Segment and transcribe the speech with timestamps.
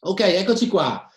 [0.00, 1.08] Ok, eccoci qua.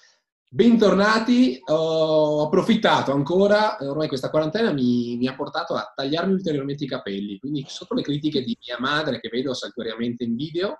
[0.49, 6.87] Bentornati, ho approfittato ancora, ormai questa quarantena mi, mi, ha portato a tagliarmi ulteriormente i
[6.87, 10.77] capelli, quindi sotto le critiche di mia madre che vedo saltuariamente in video,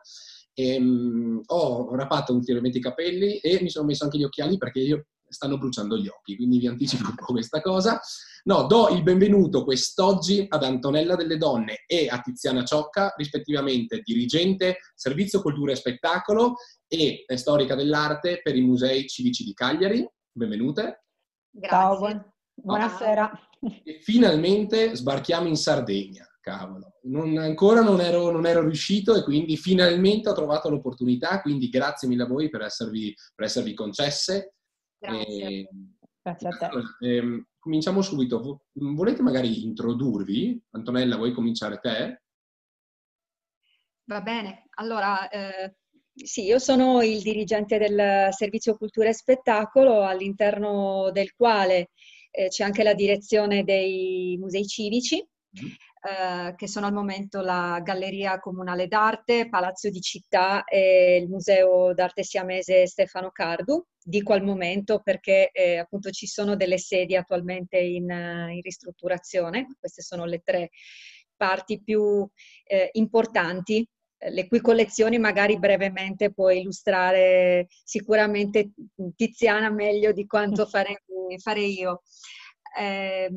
[0.54, 5.07] ehm, ho rapato ulteriormente i capelli e mi sono messo anche gli occhiali perché io
[5.27, 8.00] stanno bruciando gli occhi, quindi vi anticipo un po' questa cosa.
[8.48, 14.77] No, do il benvenuto quest'oggi ad Antonella delle Donne e a Tiziana Ciocca, rispettivamente dirigente
[14.96, 16.54] Servizio Cultura e Spettacolo
[16.88, 20.10] e storica dell'arte per i Musei Civici di Cagliari.
[20.32, 21.07] Benvenute.
[21.51, 21.78] Grazie.
[21.78, 22.33] Ciao, buon...
[22.54, 23.50] buonasera.
[23.83, 27.00] E finalmente sbarchiamo in Sardegna, cavolo.
[27.01, 32.08] Non, ancora non ero, non ero, riuscito e quindi finalmente ho trovato l'opportunità, quindi grazie
[32.08, 34.53] mille a voi per esservi, per esservi concesse
[35.00, 35.48] Grazie.
[35.48, 35.70] E,
[36.27, 37.08] Grazie a te.
[37.08, 38.66] Eh, cominciamo subito.
[38.73, 40.61] Volete magari introdurvi?
[40.72, 42.22] Antonella, vuoi cominciare te?
[44.03, 44.66] Va bene.
[44.72, 45.75] Allora, eh,
[46.13, 51.92] sì, io sono il dirigente del Servizio Cultura e Spettacolo, all'interno del quale
[52.31, 55.25] eh, c'è anche la direzione dei musei civici.
[55.58, 55.67] Mm
[56.08, 61.94] eh, che sono al momento la Galleria Comunale d'Arte, Palazzo di Città e il Museo
[61.94, 63.86] d'Arte Siamese Stefano Cardu.
[64.09, 70.02] Dico al momento perché eh, appunto ci sono delle sedi attualmente in, in, ristrutturazione, queste
[70.02, 70.69] sono le tre
[71.36, 72.25] parti più
[72.63, 73.85] eh, importanti
[74.17, 78.72] eh, le cui collezioni magari brevemente può illustrare sicuramente
[79.13, 81.03] Tiziana meglio di quanto fare,
[81.39, 82.03] fare io.
[82.80, 83.30] Eh,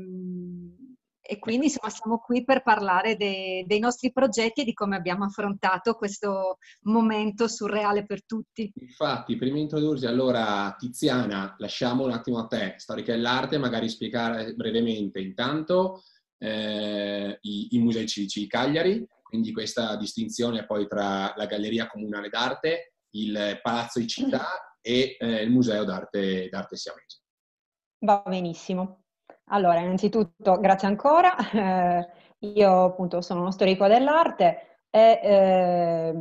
[1.30, 5.26] e quindi insomma siamo qui per parlare de, dei nostri progetti e di come abbiamo
[5.26, 8.68] affrontato questo momento surreale per tutti.
[8.74, 14.54] Infatti, prima di introdursi, allora Tiziana, lasciamo un attimo a te, storica dell'arte, magari spiegare
[14.54, 16.02] brevemente intanto
[16.36, 22.28] eh, i, i, musei civici di Cagliari, quindi questa distinzione poi tra la Galleria Comunale
[22.28, 24.48] d'Arte, il Palazzo di Città
[24.80, 27.20] e eh, il Museo d'Arte, d'arte Siamese.
[28.00, 29.04] Va benissimo.
[29.52, 31.34] Allora, innanzitutto grazie ancora.
[31.52, 32.08] Eh,
[32.54, 36.14] io appunto sono uno storico dell'arte e eh,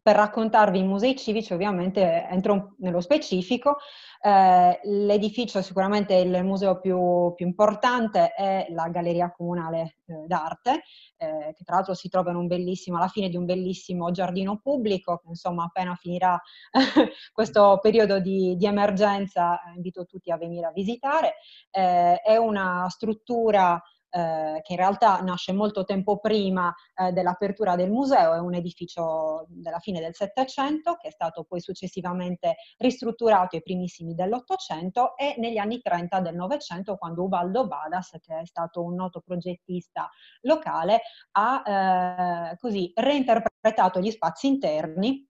[0.00, 3.78] per raccontarvi i musei civici ovviamente entro nello specifico.
[4.20, 10.82] Eh, l'edificio sicuramente il museo più, più, importante è la Galleria Comunale eh, d'Arte,
[11.16, 15.64] eh, che tra l'altro si trova alla fine di un bellissimo giardino pubblico, che insomma
[15.64, 16.40] appena finirà
[17.32, 21.34] questo periodo di, di, emergenza invito tutti a venire a visitare.
[21.70, 27.90] Eh, è una struttura eh, che in realtà nasce molto tempo prima eh, dell'apertura del
[27.90, 33.62] museo, è un edificio della fine del Settecento che è stato poi successivamente ristrutturato ai
[33.62, 38.94] primissimi dell'Ottocento e negli anni 30 del Novecento quando Ubaldo Badas, che è stato un
[38.94, 40.10] noto progettista
[40.42, 41.00] locale,
[41.32, 45.26] ha eh, così reinterpretato gli spazi interni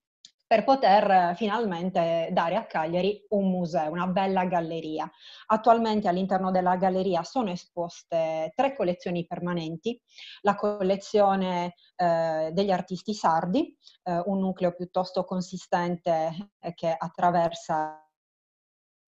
[0.53, 5.11] per poter eh, finalmente dare a Cagliari un museo, una bella galleria.
[5.47, 9.99] Attualmente all'interno della galleria sono esposte tre collezioni permanenti,
[10.43, 18.07] la collezione eh, degli artisti sardi, eh, un nucleo piuttosto consistente eh, che attraversa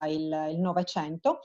[0.07, 1.39] il Novecento.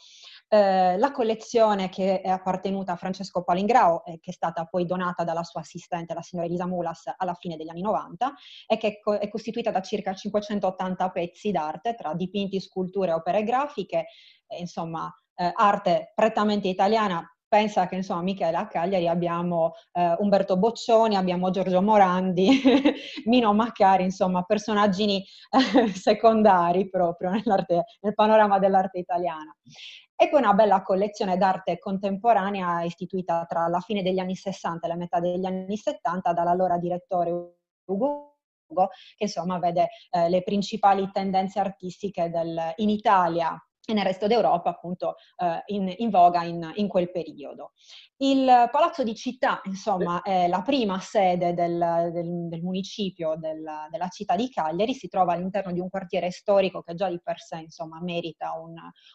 [0.48, 5.22] Eh, la collezione che è appartenuta a Francesco Palingrao e che è stata poi donata
[5.22, 8.34] dalla sua assistente, la signora Elisa Mulas, alla fine degli anni 90
[8.66, 13.44] e che è, co- è costituita da circa 580 pezzi d'arte tra dipinti, sculture, opere
[13.44, 14.06] grafiche,
[14.46, 20.56] eh, insomma eh, arte prettamente italiana pensa che insomma Michele a Cagliari abbiamo eh, Umberto
[20.56, 22.62] Boccioni, abbiamo Giorgio Morandi,
[23.26, 29.52] Mino Maccari, insomma personaggini eh, secondari proprio nel panorama dell'arte italiana.
[30.14, 34.88] E poi una bella collezione d'arte contemporanea istituita tra la fine degli anni 60 e
[34.88, 37.56] la metà degli anni 70 dall'allora direttore
[37.86, 38.36] Ugo
[39.16, 44.70] che insomma vede eh, le principali tendenze artistiche del, in Italia e nel resto d'Europa
[44.70, 47.72] appunto eh, in, in, voga in, in, quel periodo.
[48.18, 54.08] Il Palazzo di Città, insomma, è la prima sede del, del, del municipio del, della
[54.08, 57.60] città di Cagliari, si trova all'interno di un quartiere storico che già di per sé,
[57.60, 58.74] insomma, merita un,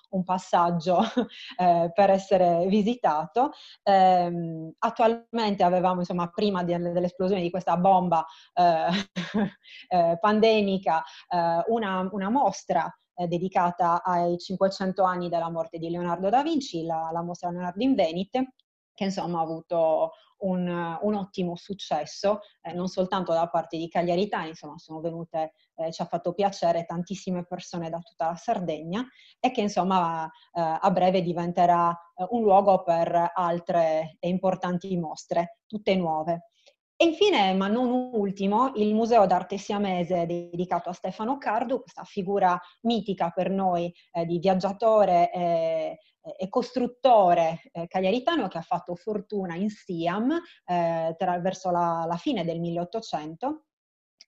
[0.09, 1.01] un passaggio
[1.59, 3.51] eh, per essere visitato.
[3.83, 8.88] Eh, attualmente avevamo, insomma, prima di, dell'esplosione di questa bomba eh,
[9.89, 16.29] eh pandemica, eh, una, una mostra eh, dedicata ai 500 anni della morte di Leonardo
[16.29, 18.53] da Vinci, la, la mostra Leonardo in Venite,
[18.94, 20.67] che insomma ha avuto un,
[21.01, 26.01] un ottimo successo, eh, non soltanto da parte di Cagliaritani, insomma sono venute, eh, ci
[26.01, 29.06] ha fatto piacere tantissime persone da tutta la Sardegna
[29.39, 35.95] e che insomma eh, a breve diventerà eh, un luogo per altre importanti mostre, tutte
[35.95, 36.50] nuove.
[36.97, 42.57] E infine, ma non ultimo, il Museo d'Arte Siamese dedicato a Stefano Cardu, questa figura
[42.83, 46.00] mitica per noi eh, di viaggiatore e,
[46.38, 52.45] e costruttore eh, cagliaritano che ha fatto fortuna in Siam eh, verso la, la fine
[52.45, 53.65] del 1800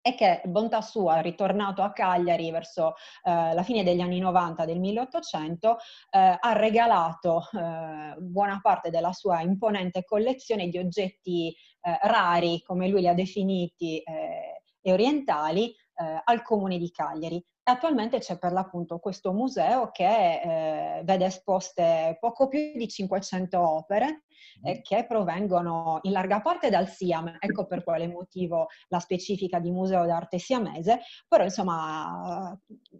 [0.02, 4.80] e che, bontà sua, ritornato a Cagliari verso eh, la fine degli anni 90 del
[4.80, 5.78] 1800,
[6.12, 12.88] eh, ha regalato eh, buona parte della sua imponente collezione di oggetti eh, rari, come
[12.88, 17.44] lui li ha definiti, eh, e orientali, eh, al comune di Cagliari.
[17.64, 24.24] Attualmente c'è per l'appunto questo museo che vede esposte poco più di 500 opere
[24.64, 29.72] eh, che provengono in larga parte dal Siam, ecco per quale motivo la specifica di
[29.72, 32.58] museo d'arte siamese, però insomma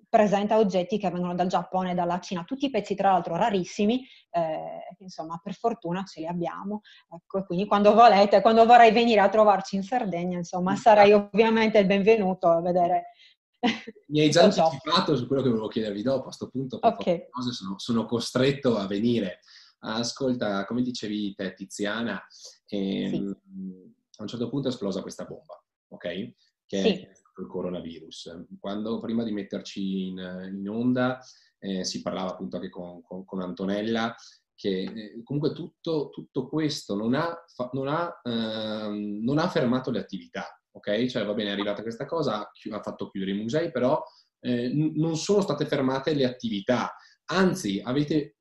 [0.10, 4.06] presenta oggetti che vengono dal Giappone e dalla Cina, tutti i pezzi tra l'altro rarissimi,
[4.32, 9.30] eh, insomma per fortuna ce li abbiamo, ecco quindi quando volete, quando vorrai venire a
[9.30, 13.12] trovarci in Sardegna, insomma sarai ovviamente il benvenuto a vedere
[14.08, 17.28] mi hai già anticipato su quello che volevo chiedervi dopo, a questo punto okay.
[17.52, 19.40] sono, sono, costretto a venire.
[19.80, 22.22] Ascolta, come dicevi te Tiziana,
[22.68, 23.96] ehm, sì.
[24.18, 26.34] a un certo punto è esplosa questa bomba, ok?
[26.66, 26.88] Che sì.
[26.88, 28.46] è il coronavirus.
[28.60, 30.18] Quando prima di metterci in,
[30.54, 31.20] in onda
[31.60, 34.16] eh, si parlava appunto anche con, con, con Antonella
[34.58, 37.38] che eh, comunque tutto, tutto, questo non ha,
[37.74, 41.06] non, ha, ehm, non ha fermato le attività, ok?
[41.06, 44.04] Cioè va bene, è arrivata questa cosa, ha fatto chiudere i musei, però
[44.40, 46.96] eh, non sono state fermate le attività,
[47.26, 48.38] anzi avete,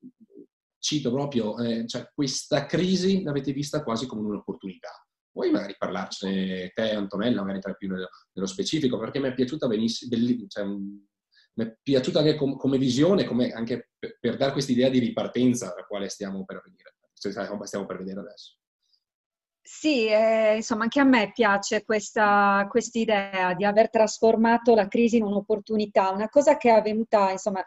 [0.87, 5.05] cito proprio, eh, cioè questa crisi l'avete vista quasi come un'opportunità.
[5.33, 9.67] Vuoi magari parlarcene te, Antonella, magari tra più nello, nello specifico, perché mi è piaciuta
[9.67, 14.71] benissimo, cioè, mi è piaciuta anche com- come visione, come anche per, per dare questa
[14.71, 18.55] idea di ripartenza alla quale stiamo per venire, stiamo per vedere adesso.
[19.61, 25.23] Sì, eh, insomma, anche a me piace questa idea di aver trasformato la crisi in
[25.23, 27.61] un'opportunità, una cosa che è avvenuta, insomma,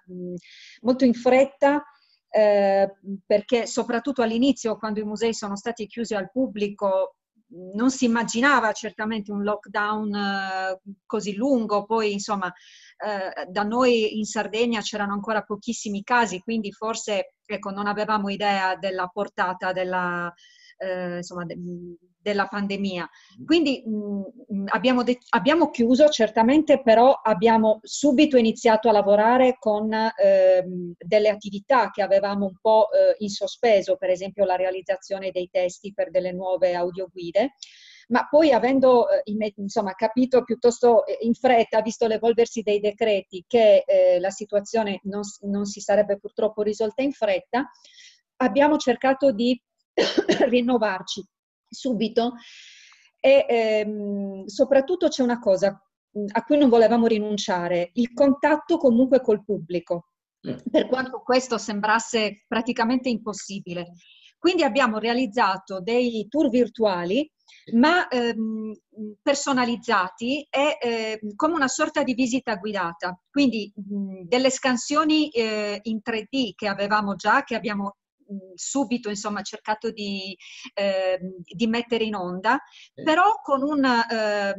[0.80, 1.84] molto in fretta,
[2.30, 2.94] eh,
[3.26, 7.16] perché soprattutto all'inizio, quando i musei sono stati chiusi al pubblico,
[7.74, 14.24] non si immaginava certamente un lockdown eh, così lungo, poi insomma eh, da noi in
[14.24, 20.32] Sardegna c'erano ancora pochissimi casi, quindi forse ecco, non avevamo idea della portata della,
[20.78, 21.44] eh, insomma,
[22.20, 23.08] della pandemia.
[23.08, 23.46] Mm-hmm.
[23.46, 29.92] Quindi mh, mm, abbiamo, de- abbiamo, chiuso certamente, però abbiamo subito iniziato a lavorare con
[29.92, 30.64] eh,
[30.98, 35.92] delle attività che avevamo un po' eh, in sospeso, per esempio la realizzazione dei testi
[35.92, 37.54] per delle nuove audioguide
[38.10, 39.22] ma poi avendo eh,
[39.56, 45.22] insomma, capito piuttosto eh, in fretta, visto l'evolversi dei decreti, che eh, la situazione non,
[45.42, 47.70] non, si sarebbe purtroppo risolta in fretta,
[48.36, 49.60] abbiamo cercato di
[50.48, 51.24] rinnovarci
[51.70, 52.34] subito
[53.20, 55.80] e ehm, soprattutto c'è una cosa
[56.18, 60.08] mm, a cui non volevamo rinunciare, il contatto comunque col pubblico,
[60.48, 60.70] mm.
[60.70, 63.92] per quanto questo sembrasse praticamente impossibile.
[64.38, 67.30] Quindi abbiamo realizzato dei tour virtuali,
[67.74, 68.72] ma ehm,
[69.20, 73.20] personalizzati e eh, come una sorta di visita guidata.
[73.30, 77.96] Quindi mh, delle scansioni eh, in 3D che avevamo già, che abbiamo
[78.54, 80.36] subito insomma cercato di,
[80.74, 82.58] eh, di, mettere in onda,
[82.94, 84.54] però con, un, eh,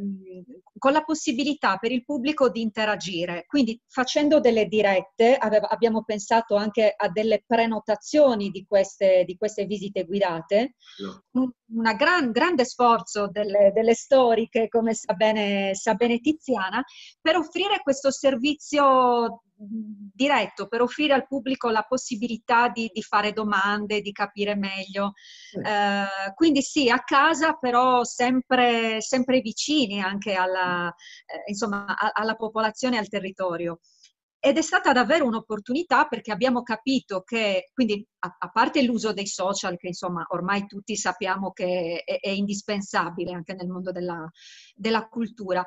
[0.78, 3.44] con, la possibilità per il pubblico di interagire.
[3.46, 9.64] Quindi facendo delle dirette aveva, abbiamo pensato anche a delle prenotazioni di queste, di queste
[9.64, 10.74] visite guidate.
[10.98, 11.52] No.
[11.72, 16.84] Un gran, grande sforzo delle, delle, storiche, come sa bene, sa bene Tiziana,
[17.20, 19.42] per offrire questo servizio
[20.14, 25.12] diretto per offrire al pubblico la possibilità di, di fare domande, di capire meglio.
[25.52, 32.96] Eh, quindi sì, a casa però sempre, sempre vicini anche alla, eh, insomma, alla popolazione
[32.96, 33.80] e al territorio.
[34.44, 39.28] Ed è stata davvero un'opportunità perché abbiamo capito che, quindi a, a parte l'uso dei
[39.28, 44.28] social, che insomma ormai tutti sappiamo che è, è indispensabile anche nel mondo della,
[44.74, 45.64] della cultura,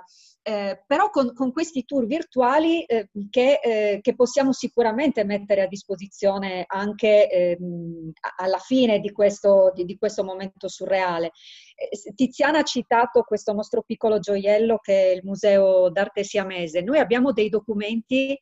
[0.48, 5.68] eh, però con, con, questi tour virtuali eh, che, eh, che, possiamo sicuramente mettere a
[5.68, 11.32] disposizione anche ehm, alla fine di questo, di, di questo momento surreale.
[11.74, 16.82] Eh, Tiziana ha citato questo nostro piccolo gioiello che è il Museo d'Arte Siamese.
[16.82, 18.38] Noi abbiamo dei documenti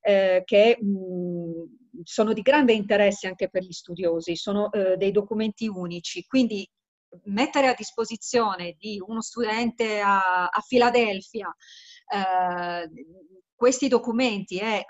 [0.00, 5.68] eh, che mh, sono di grande interesse anche per gli studiosi, sono eh, dei documenti
[5.68, 6.66] unici, quindi
[7.24, 11.54] mettere a disposizione di uno studente a, a Filadelfia
[12.08, 12.90] eh,
[13.54, 14.84] questi documenti e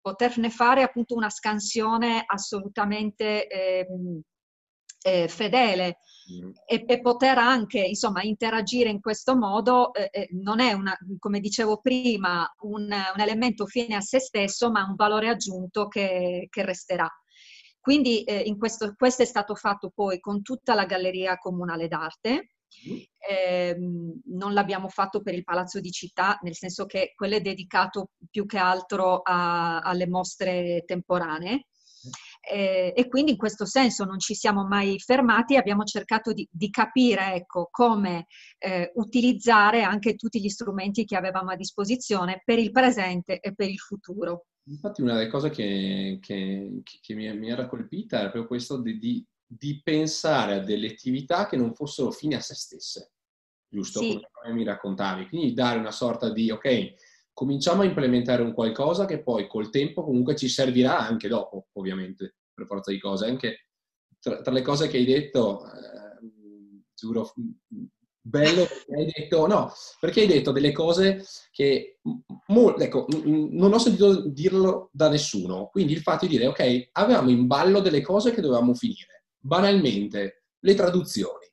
[0.00, 3.86] poterne fare appunto una scansione assolutamente eh,
[5.02, 5.98] eh, fedele
[6.32, 6.50] mm.
[6.66, 11.40] e, e, poter anche insomma interagire in questo modo eh, eh, non è una, come
[11.40, 16.64] dicevo prima un, un, elemento fine a se stesso ma un valore aggiunto che, che
[16.64, 17.10] resterà.
[17.80, 22.50] Quindi eh, questo, questo è stato fatto poi con tutta la Galleria Comunale d'Arte.
[23.18, 23.76] Eh,
[24.26, 28.46] non l'abbiamo fatto per il Palazzo di Città, nel senso che quello è dedicato più
[28.46, 31.64] che altro a, alle mostre temporanee.
[32.40, 36.70] Eh, e quindi in questo senso non ci siamo mai fermati, abbiamo cercato di, di
[36.70, 38.26] capire ecco, come
[38.58, 43.68] eh, utilizzare anche tutti gli strumenti che avevamo a disposizione per il presente e per
[43.68, 44.46] il futuro.
[44.70, 48.98] Infatti una delle cose che, che, che mi, mi, era colpita era proprio questo di,
[48.98, 53.12] di, di, pensare a delle attività che non fossero fine a se stesse,
[53.68, 54.00] giusto?
[54.00, 54.20] Sì.
[54.30, 55.28] Come mi raccontavi.
[55.28, 56.94] Quindi dare una sorta di, ok,
[57.32, 62.36] cominciamo a implementare un qualcosa che poi col tempo comunque ci servirà anche dopo, ovviamente,
[62.54, 63.26] per forza di cose.
[63.26, 63.66] Anche
[64.20, 66.60] tra, tra le cose che hai detto, eh,
[66.94, 67.32] giuro,
[68.20, 71.98] bello perché hai detto, no, perché hai detto delle cose che,
[72.48, 75.68] mo, ecco, non ho sentito dirlo da nessuno.
[75.70, 79.24] Quindi il fatto di dire, ok, avevamo in ballo delle cose che dovevamo finire.
[79.38, 81.46] Banalmente, le traduzioni.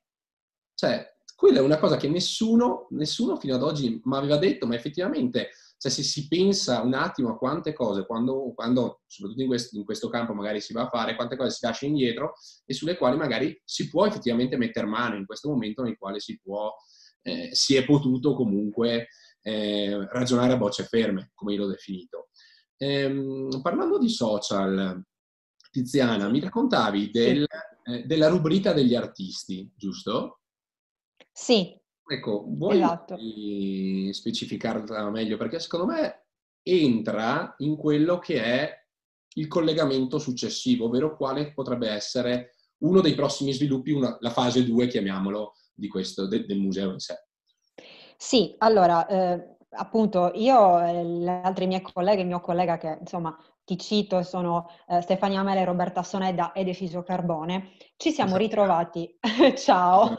[0.74, 4.74] Cioè, quella è una cosa che nessuno, nessuno fino ad oggi mi aveva detto, ma
[4.74, 9.76] effettivamente cioè, se si pensa un attimo a quante cose, quando, quando soprattutto in questo,
[9.76, 12.32] in questo, campo magari si va a fare, quante cose si lascia indietro
[12.66, 16.40] e sulle quali magari si può effettivamente mettere mano in questo momento nel quale si,
[16.42, 16.74] può,
[17.22, 19.08] eh, si è potuto comunque
[19.42, 22.28] eh, ragionare a bocce ferme, come io l'ho definito.
[22.76, 25.00] Ehm, parlando di social,
[25.70, 27.46] Tiziana, mi raccontavi del,
[27.84, 30.40] eh, della rubrica degli artisti, giusto?
[31.32, 33.18] Sì, Ecco, vuoi esatto.
[34.12, 35.36] specificarla meglio?
[35.36, 36.26] Perché secondo me
[36.62, 38.86] entra in quello che è
[39.34, 44.86] il collegamento successivo, ovvero quale potrebbe essere uno dei prossimi sviluppi, una, la fase 2,
[44.86, 47.14] chiamiamolo, di questo, de, del museo in sé.
[48.16, 53.36] Sì, allora, eh, appunto, io e le altre mie colleghe, il mio collega che insomma
[53.64, 58.42] ti cito, sono eh, Stefania Mele, Roberta Sonedda ed Efisio Carbone, ci siamo esatto.
[58.42, 59.18] ritrovati,
[59.56, 60.16] ciao,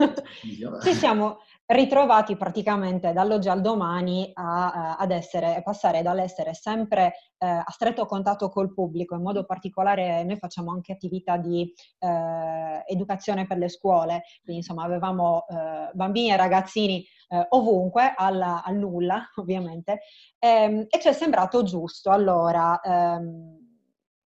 [0.84, 7.47] ci siamo ritrovati praticamente dall'oggi al domani a, eh, ad essere, passare dall'essere sempre eh,
[7.47, 13.45] a stretto contatto col pubblico, in modo particolare noi facciamo anche attività di eh, educazione
[13.45, 19.29] per le scuole, quindi insomma avevamo eh, bambini e ragazzini eh, ovunque, alla, al nulla
[19.38, 19.99] ovviamente,
[20.39, 23.57] ehm, e ci è sembrato giusto allora ehm,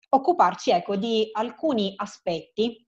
[0.08, 2.85] occuparci ecco, di alcuni aspetti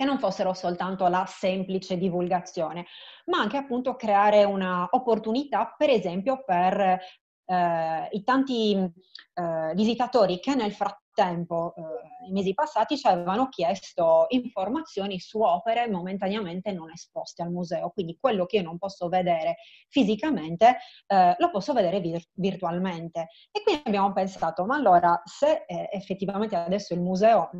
[0.00, 2.86] che non fossero soltanto la semplice divulgazione,
[3.26, 6.98] ma anche appunto creare un'opportunità, per esempio, per
[7.44, 11.82] eh, i tanti eh, visitatori che nel frattempo, eh,
[12.22, 17.90] nei mesi passati, ci avevano chiesto informazioni su opere momentaneamente non esposte al museo.
[17.90, 19.56] Quindi quello che io non posso vedere
[19.90, 20.78] fisicamente
[21.08, 23.28] eh, lo posso vedere vir- virtualmente.
[23.50, 27.50] E quindi abbiamo pensato, ma allora se eh, effettivamente adesso il museo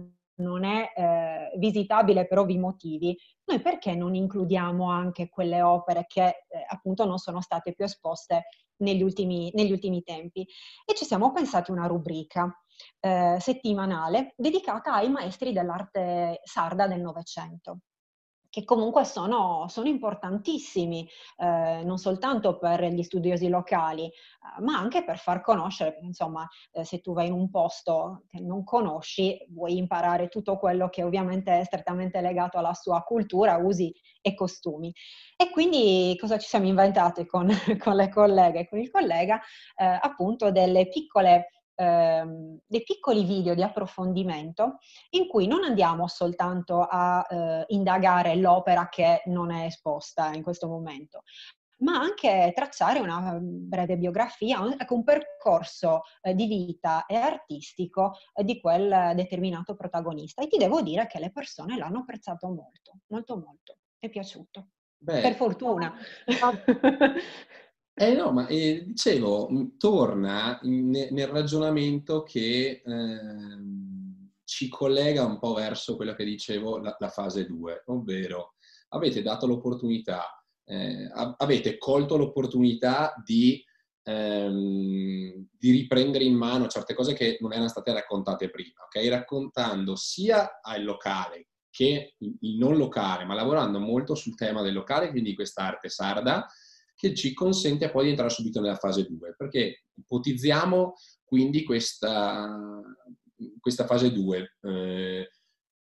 [0.40, 6.26] non è eh, visitabile per ovvi motivi, noi perché non includiamo anche quelle opere che
[6.26, 8.46] eh, appunto non sono state più esposte
[8.78, 10.46] negli ultimi, negli ultimi tempi?
[10.84, 12.52] E ci siamo pensati una rubrica
[13.00, 17.80] eh, settimanale dedicata ai maestri dell'arte sarda del Novecento
[18.50, 25.04] che comunque sono, sono importantissimi, eh, non soltanto per gli studiosi locali, eh, ma anche
[25.04, 29.76] per far conoscere, insomma, eh, se tu vai in un posto che non conosci, vuoi
[29.76, 34.92] imparare tutto quello che ovviamente è strettamente legato alla sua cultura, usi e costumi.
[35.36, 39.40] E quindi cosa ci siamo inventati con, con le colleghe e con il collega?
[39.76, 44.78] Eh, appunto delle piccole ehm, dei piccoli video di approfondimento
[45.10, 50.68] in cui non andiamo soltanto a eh, indagare l'opera che non è esposta in questo
[50.68, 51.22] momento,
[51.78, 58.16] ma anche tracciare una breve biografia, un, ecco, un percorso eh, di vita e artistico
[58.34, 60.42] eh, di quel determinato protagonista.
[60.42, 63.78] E ti devo dire che le persone l'hanno apprezzato molto, molto, molto.
[63.98, 64.68] È piaciuto.
[64.98, 65.94] Beh, per fortuna.
[67.94, 73.20] Eh no, ma eh, dicevo, torna in, nel ragionamento che eh,
[74.44, 78.54] ci collega un po' verso quello che dicevo, la, la fase 2, ovvero
[78.88, 83.62] avete dato l'opportunità, eh, avete colto l'opportunità di,
[84.02, 89.08] ehm, di, riprendere in mano certe cose che non erano state raccontate prima, ok?
[89.08, 95.10] Raccontando sia al locale che il non locale, ma lavorando molto sul tema del locale,
[95.10, 96.48] quindi questa arte sarda,
[97.00, 102.82] che ci consente poi di entrare subito nella fase 2, perché ipotizziamo quindi questa,
[103.58, 104.56] questa fase 2.
[104.60, 105.30] Eh,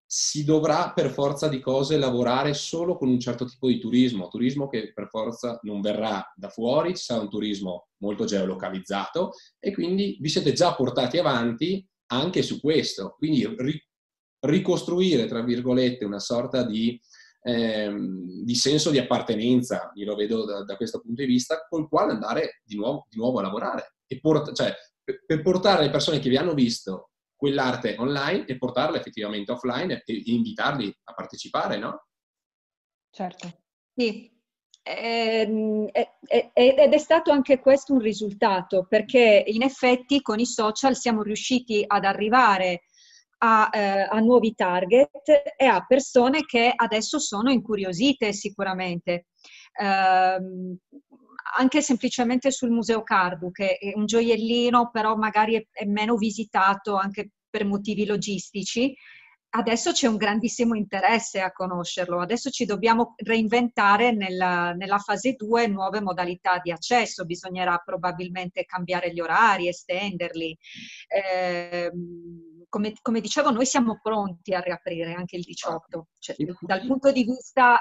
[0.07, 4.69] si dovrà per forza di cose lavorare solo con un certo tipo di turismo, turismo
[4.69, 10.19] che per forza non verrà da fuori, ci sarà un turismo molto geolocalizzato e quindi
[10.21, 13.83] vi siete già portati avanti anche su questo, quindi ri-
[14.41, 17.01] ricostruire, tra virgolette, una sorta di,
[17.45, 21.89] ehm, di, senso di appartenenza, io lo vedo da, da, questo punto di vista, col
[21.89, 23.97] quale andare di nuovo, di nuovo a lavorare.
[24.07, 28.57] E port- cioè, per, per portare le persone che vi hanno visto quell'arte online e
[28.57, 32.07] portarla effettivamente offline e invitarli a partecipare, no?
[33.11, 33.63] Certo.
[33.95, 34.33] Sì,
[34.83, 41.23] ehm, ed è stato anche questo un risultato, perché in effetti con i social siamo
[41.23, 42.85] riusciti ad arrivare
[43.45, 45.11] a, eh, a, nuovi target
[45.57, 49.27] e a persone che adesso sono incuriosite sicuramente.
[49.79, 50.39] Eh,
[51.57, 56.97] anche semplicemente sul Museo Cardu, che è un gioiellino, però magari è, è meno visitato
[56.97, 58.93] anche per motivi logistici,
[59.57, 62.21] adesso c'è un grandissimo interesse a conoscerlo.
[62.21, 67.25] Adesso ci dobbiamo reinventare nella, nella, fase 2 nuove modalità di accesso.
[67.25, 70.57] Bisognerà probabilmente cambiare gli orari, estenderli.
[71.07, 71.91] Eh,
[72.69, 76.09] come, come, dicevo, noi siamo pronti a riaprire anche il 18.
[76.19, 77.79] Cioè, dal punto di vista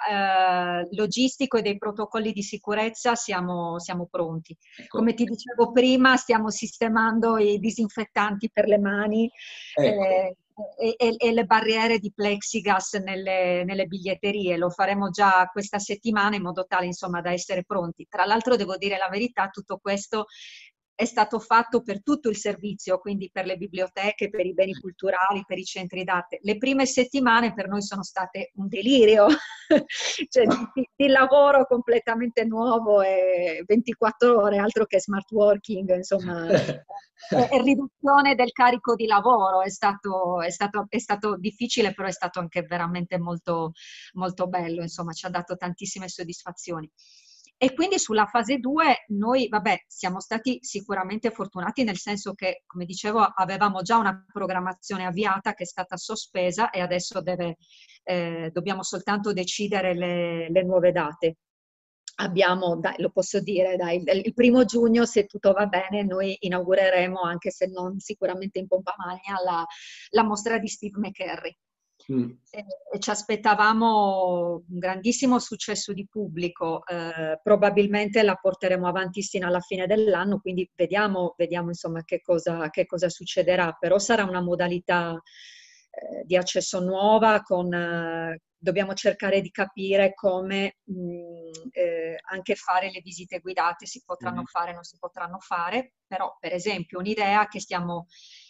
[0.84, 4.56] eh, logistico e dei protocolli di sicurezza siamo, siamo pronti.
[4.78, 5.00] Ecco.
[5.00, 9.32] Come ti dicevo prima, stiamo sistemando i disinfettanti per le mani.
[9.74, 10.04] Ecco.
[10.04, 10.38] Eh,
[10.78, 14.58] e, e, e, le barriere di plexigas nelle, nelle, biglietterie.
[14.58, 18.08] Lo faremo già questa settimana in modo tale insomma da essere pronti.
[18.10, 20.26] Tra l'altro devo dire la verità, tutto questo
[20.96, 25.44] è stato fatto per tutto il servizio, quindi per le biblioteche, per i beni culturali,
[25.46, 26.40] per i centri d'arte.
[26.42, 29.28] Le prime settimane per noi sono state un delirio,
[30.30, 36.84] cioè di, di, lavoro completamente nuovo e 24 ore, altro che smart working, insomma, e,
[37.30, 39.62] e riduzione del carico di lavoro.
[39.62, 43.72] È stato, è, stato, è stato, difficile, però è stato anche veramente molto,
[44.14, 46.90] molto bello, insomma, ci ha dato tantissime soddisfazioni.
[47.58, 52.86] E quindi sulla fase 2 noi, vabbè, siamo stati sicuramente fortunati nel senso che, come
[52.86, 57.56] dicevo, avevamo già una programmazione avviata che è stata sospesa e adesso deve,
[58.04, 61.38] eh, dobbiamo soltanto decidere le, le nuove date
[62.16, 67.22] abbiamo, dai, lo posso dire, dai, il primo giugno, se tutto va bene, noi inaugureremo,
[67.22, 69.66] anche se non sicuramente in pompa magna, la,
[70.12, 71.56] la mostra di Steve McCurry.
[72.12, 72.32] Mm.
[72.50, 72.66] E,
[73.00, 79.88] ci aspettavamo un grandissimo successo di pubblico, eh, probabilmente la porteremo avanti sino alla fine
[79.88, 86.24] dell'anno, quindi vediamo, vediamo insomma che cosa, che cosa succederà, però sarà una modalità eh,
[86.26, 87.74] di accesso nuova con...
[87.74, 94.02] Eh, dobbiamo cercare di capire come mh, mm, eh, anche fare le visite guidate si
[94.06, 94.46] potranno mm.
[94.46, 98.08] fare, non si potranno fare, però per esempio un'idea che stiamo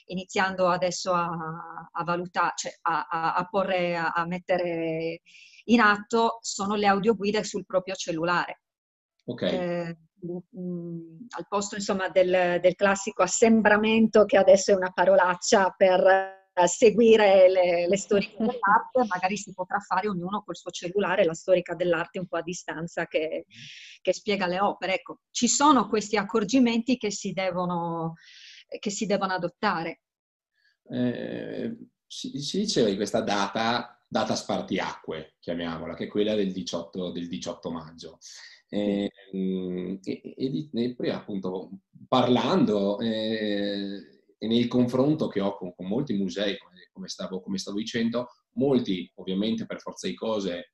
[0.07, 5.21] iniziando adesso a, a valutare, cioè a, a, a porre, a, mettere
[5.65, 8.61] in atto sono le audioguide sul proprio cellulare.
[9.25, 9.41] Ok.
[9.41, 16.41] Eh, mh, al posto insomma del, del classico assembramento che adesso è una parolaccia per
[16.65, 21.73] seguire le, le, storiche dell'arte, magari si potrà fare ognuno col suo cellulare la storica
[21.73, 23.45] dell'arte un po' a distanza che,
[24.01, 24.95] che spiega le opere.
[24.95, 28.13] Ecco, ci sono questi accorgimenti che si devono,
[28.79, 30.01] che si devono adottare.
[30.89, 31.75] Eh,
[32.07, 37.71] si, diceva di questa data, data spartiacque, chiamiamola, che è quella del 18, del 18
[37.71, 38.19] maggio.
[38.69, 41.69] Eh, e, e, e, poi appunto
[42.07, 47.57] parlando eh, e nel confronto che ho con, con molti musei, come, come, stavo, come
[47.57, 50.73] stavo dicendo, molti ovviamente per forza di cose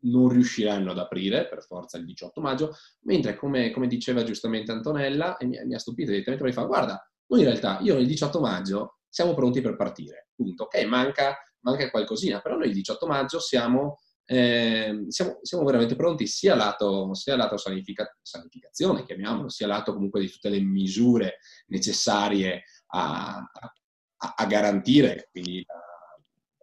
[0.00, 2.74] non riusciranno ad aprire per forza il 18 maggio,
[3.04, 7.07] mentre come, come diceva giustamente Antonella, e mi, mi ha stupito direttamente, mi fa guarda,
[7.28, 10.64] noi in realtà, io il 18 maggio siamo pronti per partire, punto.
[10.64, 16.26] Ok, manca, manca qualcosina, però noi il 18 maggio siamo, eh, siamo, siamo veramente pronti
[16.26, 22.64] sia lato, sia lato sanifica, sanificazione, chiamiamolo, sia lato comunque di tutte le misure necessarie
[22.92, 25.74] a, a, a garantire quindi la,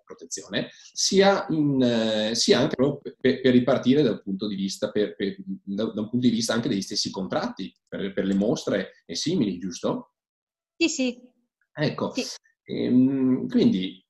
[0.06, 5.86] protezione, sia, in, sia anche per, per, ripartire dal punto di vista, per, per, da,
[5.86, 9.58] da, un punto di vista anche degli stessi contratti per, per le mostre e simili,
[9.58, 10.15] giusto?
[10.78, 11.22] Sì, sì.
[11.74, 12.24] Ecco, sì.
[12.66, 14.04] Ehm, quindi,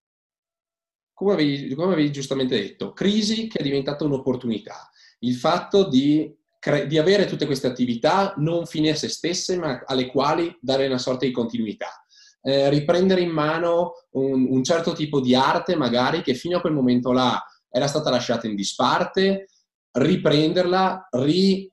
[1.14, 4.90] come avevi, come avevi, giustamente detto, crisi che è diventata un'opportunità.
[5.20, 9.84] Il fatto di, cre- di, avere tutte queste attività non fine a se stesse, ma
[9.86, 12.06] alle quali dare una sorta di continuità.
[12.42, 16.74] Eh, riprendere in mano un, un certo tipo di arte, magari che fino a quel
[16.74, 19.48] momento là era stata lasciata in disparte,
[19.92, 21.70] riprenderla, ri,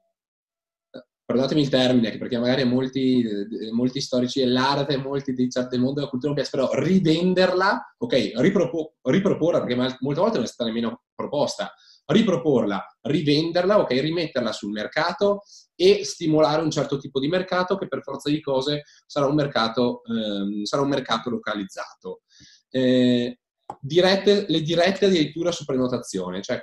[1.32, 3.24] perdonatemi il termine, perché magari molti,
[3.72, 9.74] molti storici dell'arte, molti del mondo della cultura piace, però rivenderla, ok, ripropo, riproporla, perché
[9.74, 11.72] molte volte non è stata nemmeno proposta,
[12.06, 15.40] riproporla, rivenderla, ok, rimetterla sul mercato
[15.74, 20.02] e stimolare un certo tipo di mercato che per forza di cose sarà un mercato,
[20.04, 22.22] ehm, sarà un mercato localizzato.
[22.70, 23.38] Eh,
[23.80, 26.60] dirette, le dirette addirittura su prenotazione, cioè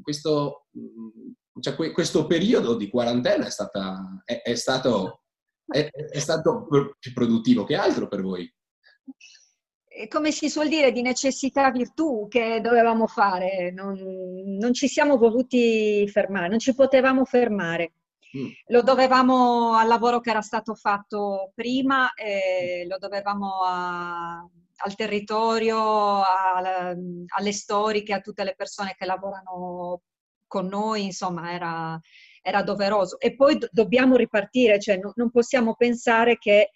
[0.00, 0.66] questo,
[1.60, 5.22] cioè questo periodo di quarantena è, stata, è, è stato,
[5.66, 6.66] è, è stato
[6.98, 8.52] più produttivo che altro per voi
[10.08, 13.98] come si suol dire, di necessità virtù che dovevamo fare, non,
[14.58, 17.94] non, ci siamo voluti fermare, non ci potevamo fermare.
[18.36, 18.48] Mm.
[18.66, 22.10] Lo dovevamo al lavoro che era stato fatto prima,
[22.86, 25.78] lo dovevamo a, al territorio,
[26.20, 26.94] a,
[27.36, 30.02] alle storiche, a tutte le persone che lavorano
[30.46, 32.00] con noi, insomma era,
[32.42, 33.18] era doveroso.
[33.18, 36.70] E poi do, dobbiamo ripartire, cioè no, non possiamo pensare che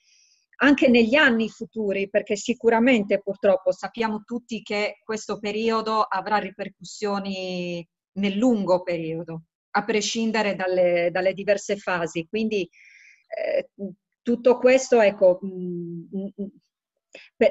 [0.62, 8.36] anche negli anni futuri, perché sicuramente purtroppo sappiamo tutti che questo periodo avrà ripercussioni nel
[8.36, 12.26] lungo periodo, a prescindere dalle, dalle diverse fasi.
[12.28, 12.68] Quindi
[13.28, 13.70] eh,
[14.22, 16.46] tutto questo, ecco, mh, mm, mh,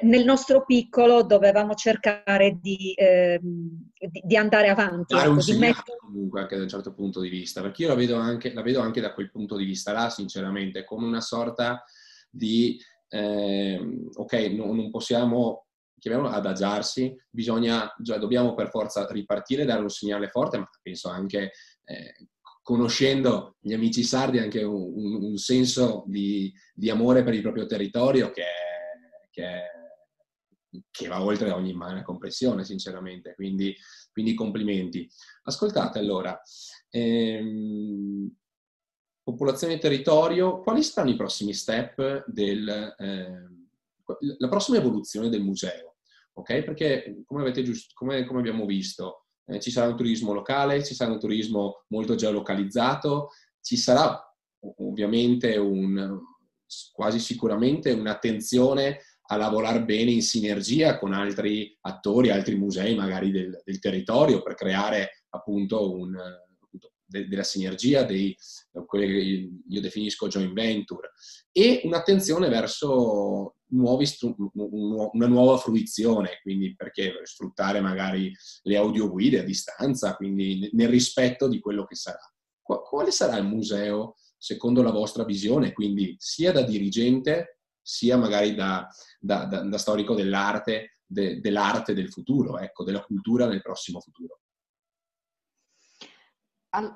[0.03, 5.13] nel nostro piccolo dovevamo cercare di, eh, di, di andare avanti.
[5.13, 5.97] Dare ecco, un segnale mettere...
[5.99, 8.79] comunque anche da un certo punto di vista, perché io la vedo anche, la vedo
[8.81, 11.83] anche da quel punto di vista là, sinceramente, come una sorta
[12.29, 15.65] di eh, ok, no, non possiamo,
[15.97, 21.51] chiamiamolo adagiarsi, bisogna, cioè, dobbiamo per forza ripartire, dare un segnale forte, ma penso anche,
[21.83, 22.27] eh,
[22.61, 27.65] conoscendo gli amici sardi, anche un, un, un senso di, di, amore per il proprio
[27.65, 28.43] territorio che,
[29.39, 33.33] che, che va oltre ogni umana comprensione, sinceramente.
[33.35, 33.75] Quindi,
[34.11, 35.09] quindi complimenti.
[35.43, 36.39] Ascoltate allora,
[36.89, 38.29] ehm,
[39.23, 43.47] popolazione e territorio, quali saranno i prossimi step del, eh,
[44.37, 45.97] la prossima evoluzione del museo?
[46.33, 46.63] Ok?
[46.63, 50.93] Perché come, avete giust- come, come abbiamo visto, eh, ci sarà un turismo locale, ci
[50.93, 53.29] sarà un turismo molto geolocalizzato,
[53.61, 54.23] ci sarà
[54.77, 56.19] ovviamente un,
[56.91, 58.99] quasi sicuramente un'attenzione
[59.31, 64.55] a lavorare bene in sinergia con altri attori, altri musei magari del, del territorio per
[64.55, 66.17] creare appunto un,
[67.05, 68.35] de, della sinergia, dei,
[68.85, 71.11] quelli che io definisco joint venture,
[71.51, 74.07] e un'attenzione verso nuovi
[74.55, 78.31] una nuova fruizione, quindi perché sfruttare magari
[78.63, 82.21] le audioguide a distanza, quindi nel rispetto di quello che sarà.
[82.61, 87.58] Quale sarà il museo secondo la vostra visione, quindi sia da dirigente
[87.89, 88.87] sia magari da,
[89.19, 94.41] da, da, da storico dell'arte, de, dell'arte del futuro, ecco, della cultura nel prossimo futuro?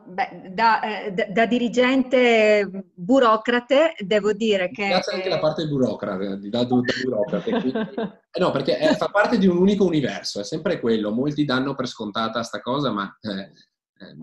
[0.05, 4.85] Beh, da, eh, da, da, dirigente burocrate devo dire che...
[4.85, 7.49] Piace anche la parte burocrate, da, da burocrate.
[7.59, 11.09] Quindi, eh no, perché è, fa parte di un unico universo, è sempre quello.
[11.09, 14.15] Molti danno per scontata sta cosa, ma eh, eh,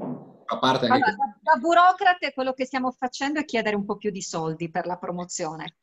[0.46, 1.02] fa parte anche...
[1.02, 4.87] Allora, da, burocrate quello che stiamo facendo è chiedere un po' più di soldi per
[4.87, 5.78] la promozione.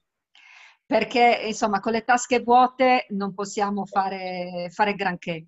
[0.88, 5.48] Perché, insomma, con le tasche vuote non possiamo fare, fare granché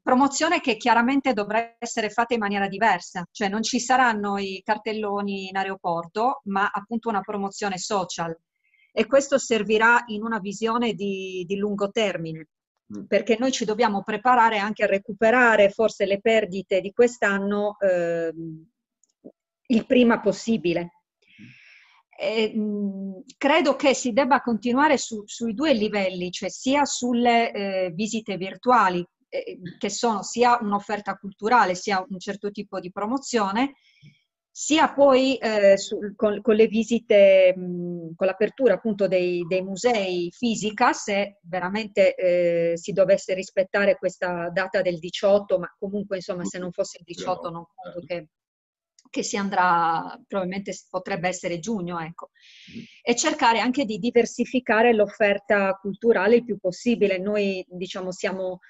[0.00, 5.48] promozione che chiaramente dovrà essere fatta in maniera diversa, cioè non ci saranno i cartelloni
[5.48, 8.36] in aeroporto, ma appunto una promozione social.
[8.92, 12.48] E questo servirà in una visione di, di lungo termine,
[12.96, 13.04] mm.
[13.04, 18.32] perché noi ci dobbiamo preparare anche a recuperare forse le perdite di quest'anno eh,
[19.66, 21.01] il prima possibile.
[22.22, 27.90] E, mh, credo che si debba continuare su, sui due livelli, cioè sia sulle eh,
[27.90, 33.72] visite virtuali, eh, che sono sia un'offerta culturale sia un certo tipo di promozione,
[34.54, 40.30] sia poi eh, su, con, con, le visite, mh, con l'apertura appunto dei, dei, musei
[40.30, 46.58] fisica, se veramente eh, si dovesse rispettare questa data del 18, ma comunque insomma se
[46.58, 48.28] non fosse il 18 non credo che,
[49.12, 52.30] che si andrà, probabilmente potrebbe essere giugno, ecco.
[53.02, 57.18] E cercare anche di diversificare l'offerta culturale il più possibile.
[57.18, 58.60] Noi diciamo siamo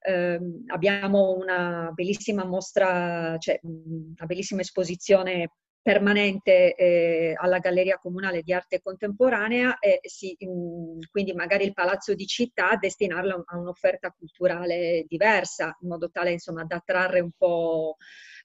[0.00, 5.50] eh, abbiamo una bellissima mostra, cioè una bellissima esposizione
[5.88, 12.14] permanente eh, alla Galleria Comunale di Arte Contemporanea e si, mh, quindi magari il Palazzo
[12.14, 17.96] di Città destinarlo a un'offerta culturale diversa in modo tale insomma da attrarre un po',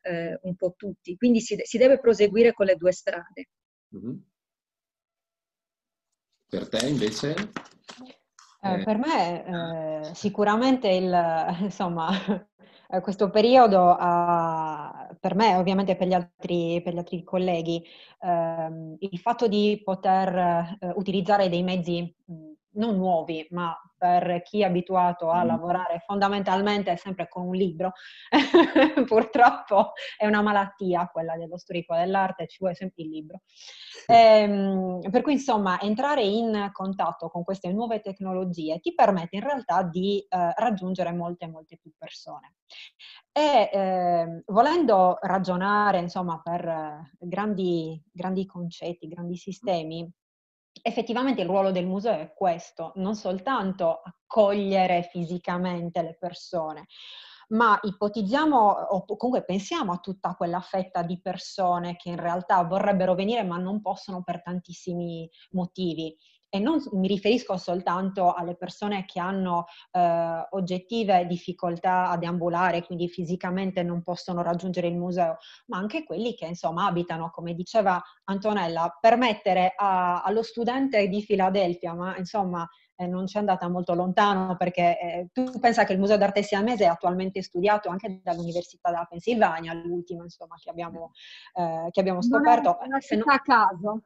[0.04, 1.16] eh, un po tutti.
[1.18, 3.50] Quindi si, si, deve proseguire con le due strade.
[3.96, 4.16] Mm-hmm.
[6.50, 7.36] Per te invece?
[8.62, 9.46] Eh, per me
[10.10, 11.12] eh, sicuramente il,
[11.62, 12.12] insomma,
[13.02, 17.82] questo periodo ha per me, ovviamente per gli altri, per gli altri colleghi,
[18.20, 22.14] ehm, il fatto di poter eh, utilizzare dei mezzi
[22.74, 27.94] non nuovi, ma per chi è abituato a lavorare fondamentalmente sempre con un libro,
[29.08, 33.42] purtroppo è una malattia quella dello storico dell'arte, ci vuole sempre il libro.
[34.08, 39.84] Ehm, per cui insomma entrare in contatto con queste nuove tecnologie ti permette in realtà
[39.84, 42.56] di eh, raggiungere molte, molte più persone.
[43.32, 50.12] E eh, volendo ragionare insomma per eh, grandi, grandi concetti, grandi sistemi,
[50.84, 56.88] effettivamente il ruolo del museo è questo, non soltanto accogliere fisicamente le persone,
[57.50, 63.16] ma ipotizziamo o comunque pensiamo a tutta quella fetta di persone che in realtà vorrebbero
[63.16, 66.16] venire ma non possono per tantissimi motivi
[66.54, 73.10] e non mi riferisco soltanto alle persone che hanno eh, oggettive difficoltà a deambulare, quindi
[73.10, 78.96] fisicamente non possono raggiungere il museo, ma anche quelli che insomma abitano, come diceva Antonella,
[79.02, 84.56] permettere a, allo studente di Filadelfia, ma insomma eh, non ci è andata molto lontano
[84.56, 89.08] perché eh, tu pensa che il Museo d'Arte Siamese è attualmente studiato anche dall'Università della
[89.10, 91.14] Pennsylvania, l'ultimo insomma che abbiamo,
[91.56, 92.78] eh, che abbiamo scoperto.
[92.80, 94.04] Non è una a caso.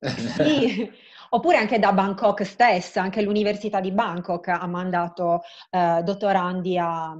[0.00, 0.90] Sì,
[1.30, 7.14] oppure anche da Bangkok stessa, anche l'Università di Bangkok ha mandato eh, dottorandi a,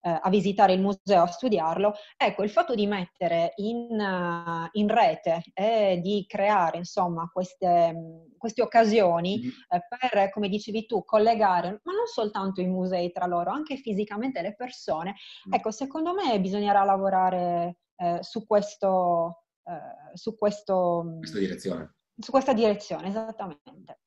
[0.00, 1.94] eh, a, visitare il museo, a studiarlo.
[2.16, 8.62] Ecco, il fatto di mettere in, uh, in rete e di creare, insomma, queste, queste
[8.62, 9.50] occasioni mm-hmm.
[9.68, 14.42] eh, per, come dicevi tu, collegare, ma non soltanto i musei tra loro, anche fisicamente
[14.42, 15.14] le persone,
[15.48, 15.52] mm.
[15.52, 19.44] ecco, secondo me bisognerà lavorare eh, su questo...
[19.62, 24.00] Eh, su questo, questa direzione su questa direzione, esattamente.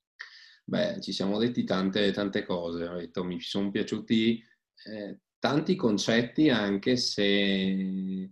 [0.66, 4.42] Beh, ci siamo detti tante, tante cose, ho detto, mi sono piaciuti
[4.86, 8.32] eh, tanti concetti anche se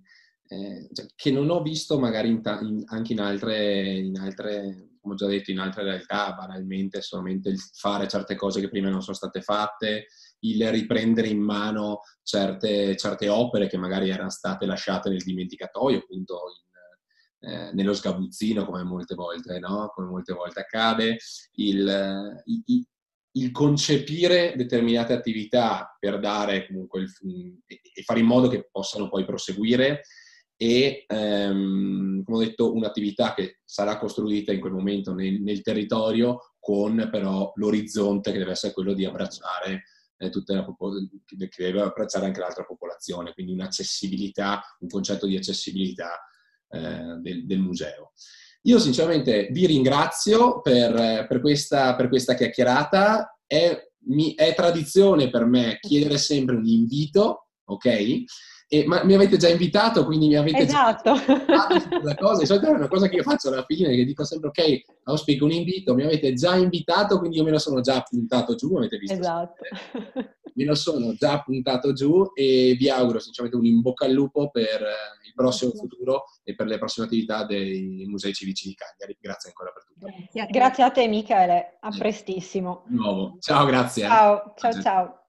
[0.51, 4.89] eh, cioè, che non ho visto magari in ta- in, anche in altre, in altre,
[4.99, 8.89] come ho già detto, in altre realtà, banalmente solamente il fare certe cose che prima
[8.89, 10.07] non sono state fatte,
[10.39, 16.37] il riprendere in mano certe, certe opere che magari erano state lasciate nel dimenticatoio, appunto
[17.41, 19.91] eh, nello sgabuzzino come molte volte, no?
[19.93, 21.17] come molte volte accade,
[21.53, 22.85] il, il,
[23.31, 29.25] il, concepire determinate attività per dare comunque il, e fare in modo che possano poi
[29.25, 30.03] proseguire
[30.55, 36.53] e ehm, come ho detto un'attività che sarà costruita in quel momento nel, nel territorio
[36.59, 39.85] con però l'orizzonte che deve essere quello di abbracciare
[40.17, 40.63] eh, tutta la
[41.25, 46.23] che deve abbracciare anche l'altra popolazione, quindi un'accessibilità, un concetto di accessibilità
[46.71, 48.13] eh, del, del, museo.
[48.63, 53.37] Io sinceramente vi ringrazio per, per, questa, per questa, chiacchierata.
[53.45, 58.23] È, mi, è tradizione per me chiedere sempre un invito, ok?
[58.73, 61.13] E, ma mi avete già invitato, quindi mi avete esatto.
[61.13, 62.39] già sulla cosa.
[62.39, 65.43] Di solito è una cosa che io faccio alla fine, che dico sempre, ok, auspico
[65.43, 68.97] un invito, mi avete già invitato, quindi io me lo sono già puntato giù, avete
[68.97, 69.17] visto?
[69.17, 69.63] Esatto.
[70.53, 74.49] Me lo sono già puntato giù e vi auguro sinceramente un in bocca al lupo
[74.49, 74.81] per
[75.31, 79.17] il prossimo futuro e per le prossime attività dei musei civici di Cagliari.
[79.19, 80.47] Grazie ancora per tutto.
[80.49, 82.83] Grazie a te, Michele, a prestissimo.
[82.87, 83.37] Di nuovo.
[83.39, 84.05] Ciao, grazie.
[84.05, 85.20] Ciao, ciao, ciao.